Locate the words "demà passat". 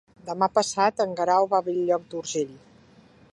0.27-1.03